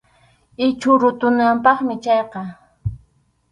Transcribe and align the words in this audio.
Ichhu 0.67 0.89
rutunapaqmi 1.01 1.95
chayqa. 2.03 2.41